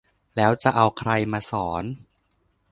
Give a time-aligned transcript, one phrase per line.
[0.35, 1.83] แล้วจะเอาใครมาสอน?